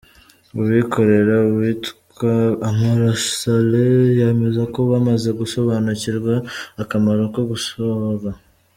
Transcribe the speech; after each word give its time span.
Uwikorera 0.59 1.35
witwa 1.55 2.33
Amora 2.69 3.11
Saleh 3.35 3.99
yemeza 4.19 4.61
ko 4.73 4.79
bamaze 4.91 5.29
gusobanukirwa 5.39 6.33
akamaro 6.81 7.23
ko 7.35 7.41
gusora. 7.51 8.29